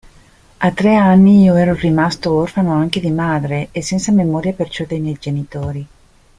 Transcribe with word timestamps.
A 0.57 0.71
tre 0.71 0.95
anni, 0.95 1.43
io 1.43 1.53
ero 1.53 1.75
rimasto 1.75 2.31
orfano 2.33 2.73
anche 2.73 2.99
di 2.99 3.11
madre, 3.11 3.67
e 3.71 3.83
senza 3.83 4.11
memoria 4.11 4.51
perciò 4.51 4.83
de' 4.87 4.97
miei 4.97 5.17
genitori. 5.19 5.87